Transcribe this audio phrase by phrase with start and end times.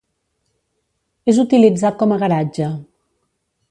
[1.33, 2.75] És utilitzat com a garatge.